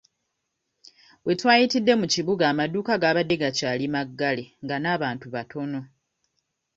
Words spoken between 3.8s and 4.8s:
maggale nga